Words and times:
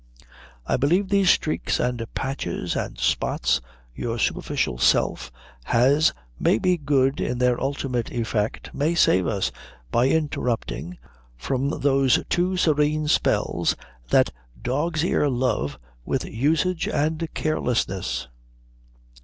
"I 0.65 0.77
believe 0.77 1.09
these 1.09 1.29
streaks 1.29 1.79
and 1.79 2.03
patches 2.15 2.75
and 2.75 2.97
spots 2.97 3.61
your 3.93 4.17
superficial 4.17 4.79
self 4.79 5.31
has 5.65 6.11
may 6.39 6.57
be 6.57 6.75
good 6.75 7.19
in 7.21 7.37
their 7.37 7.61
ultimate 7.61 8.11
effect, 8.11 8.73
may 8.73 8.95
save 8.95 9.27
us, 9.27 9.51
by 9.91 10.07
interrupting, 10.07 10.97
from 11.37 11.69
those 11.81 12.19
too 12.29 12.57
serene 12.57 13.07
spells 13.07 13.75
that 14.09 14.31
dogs' 14.59 15.05
ear 15.05 15.29
love 15.29 15.77
with 16.03 16.25
usage 16.25 16.87
and 16.87 17.29
carelessness." 17.35 18.27